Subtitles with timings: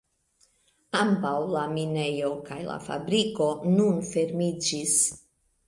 [1.01, 5.01] Ambaŭ la minejo kaj la fabriko nun fermiĝis.